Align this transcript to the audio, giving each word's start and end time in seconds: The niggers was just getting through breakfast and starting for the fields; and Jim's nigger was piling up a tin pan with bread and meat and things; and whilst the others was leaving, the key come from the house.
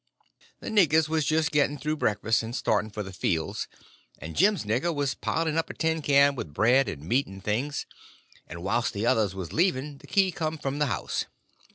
The 0.61 0.69
niggers 0.71 1.07
was 1.07 1.25
just 1.25 1.51
getting 1.51 1.77
through 1.77 1.97
breakfast 1.97 2.41
and 2.41 2.55
starting 2.55 2.89
for 2.89 3.03
the 3.03 3.13
fields; 3.13 3.67
and 4.17 4.35
Jim's 4.35 4.65
nigger 4.65 4.91
was 4.91 5.13
piling 5.13 5.59
up 5.59 5.69
a 5.69 5.75
tin 5.75 6.01
pan 6.01 6.33
with 6.33 6.55
bread 6.55 6.89
and 6.89 7.03
meat 7.07 7.27
and 7.27 7.43
things; 7.43 7.85
and 8.47 8.63
whilst 8.63 8.93
the 8.93 9.05
others 9.05 9.35
was 9.35 9.53
leaving, 9.53 9.99
the 9.99 10.07
key 10.07 10.31
come 10.31 10.57
from 10.57 10.79
the 10.79 10.87
house. 10.87 11.25